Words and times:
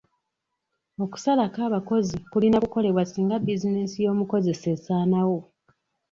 Okusalako 1.03 1.59
abakozi 1.67 2.15
kulina 2.31 2.57
kukolebwa 2.63 3.03
singa 3.11 3.35
bizinensi 3.45 3.97
y'omukozesa 4.05 4.67
esaanawo. 4.75 5.39